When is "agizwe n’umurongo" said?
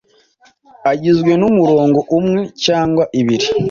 0.91-1.99